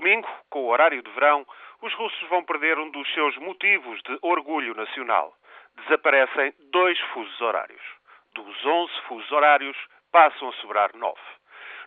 [0.00, 1.46] domingo, com o horário de verão,
[1.82, 5.34] os russos vão perder um dos seus motivos de orgulho nacional.
[5.76, 7.82] Desaparecem dois fusos horários.
[8.34, 9.76] Dos 11 fusos horários,
[10.10, 11.20] passam a sobrar nove.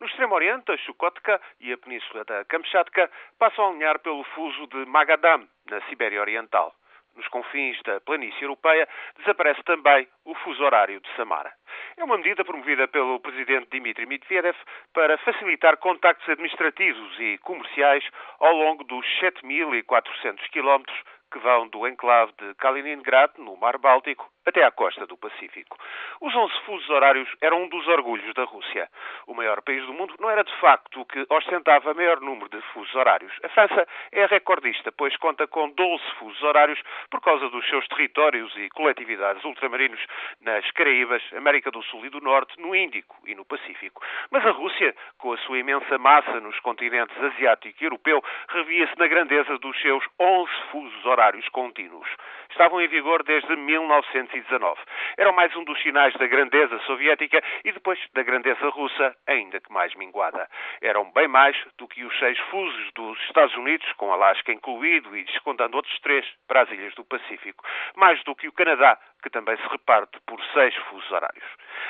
[0.00, 4.66] No Extremo Oriente, a Chukotka e a Península da Kamchatka passam a alinhar pelo fuso
[4.66, 6.74] de Magadam, na Sibéria Oriental.
[7.16, 8.88] Nos confins da planície europeia,
[9.18, 11.52] desaparece também o fuso horário de Samara.
[12.00, 14.56] É uma medida promovida pelo presidente Dmitry Medvedev
[14.94, 18.02] para facilitar contactos administrativos e comerciais
[18.38, 20.98] ao longo dos 7.400 quilómetros
[21.30, 25.76] que vão do enclave de Kaliningrad, no Mar Báltico, até à costa do Pacífico.
[26.20, 28.88] Os 11 fusos horários eram um dos orgulhos da Rússia.
[29.26, 32.60] O maior país do mundo não era de facto o que ostentava maior número de
[32.72, 33.32] fusos horários.
[33.42, 38.52] A França é recordista, pois conta com 12 fusos horários por causa dos seus territórios
[38.56, 40.00] e coletividades ultramarinos
[40.40, 44.02] nas Caraíbas, América do Sul e do Norte, no Índico e no Pacífico.
[44.30, 49.06] Mas a Rússia, com a sua imensa massa nos continentes asiático e europeu, revia-se na
[49.06, 52.08] grandeza dos seus 11 fusos horários contínuos.
[52.50, 54.78] Estavam em vigor desde 1900 seasons off.
[55.16, 59.72] Eram mais um dos sinais da grandeza soviética e depois da grandeza russa, ainda que
[59.72, 60.48] mais minguada.
[60.80, 65.24] Eram bem mais do que os seis fusos dos Estados Unidos, com Alasca incluído e
[65.24, 67.64] descontando outros três para as ilhas do Pacífico.
[67.96, 71.44] Mais do que o Canadá, que também se reparte por seis fusos horários.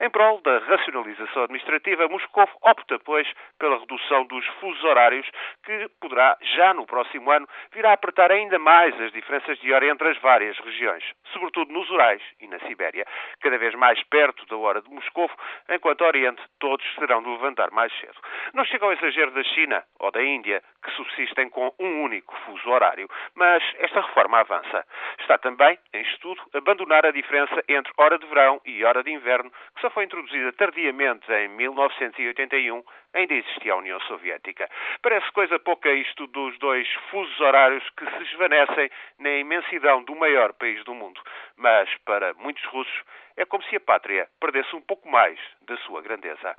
[0.00, 3.26] Em prol da racionalização administrativa, Moscou opta, pois,
[3.58, 5.26] pela redução dos fusos horários,
[5.64, 9.86] que poderá, já no próximo ano, vir a apertar ainda mais as diferenças de hora
[9.86, 13.03] entre as várias regiões, sobretudo nos Urais e na Sibéria,
[13.40, 15.30] cada vez mais perto da hora de Moscou,
[15.68, 18.18] enquanto Oriente todos terão de levantar mais cedo.
[18.52, 22.68] Não chega ao exagero da China ou da Índia, que subsistem com um único fuso
[22.70, 24.86] horário, mas esta reforma avança.
[25.20, 29.50] Está também em estudo abandonar a diferença entre hora de verão e hora de inverno,
[29.74, 32.82] que só foi introduzida tardiamente em 1981,
[33.14, 34.68] ainda existia a União Soviética.
[35.02, 40.52] Parece coisa pouca isto dos dois fusos horários que se esvanecem na imensidão do maior
[40.54, 41.20] país do mundo.
[41.56, 43.02] Mas, para muitos russos,
[43.36, 46.52] é como se a pátria perdesse um pouco mais da sua grandeza.